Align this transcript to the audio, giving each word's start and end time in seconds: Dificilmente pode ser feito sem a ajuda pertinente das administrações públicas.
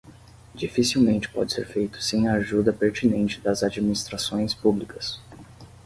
Dificilmente 0.55 1.29
pode 1.29 1.53
ser 1.53 1.67
feito 1.67 2.01
sem 2.01 2.27
a 2.27 2.33
ajuda 2.33 2.73
pertinente 2.73 3.39
das 3.39 3.61
administrações 3.61 4.51
públicas. 4.51 5.21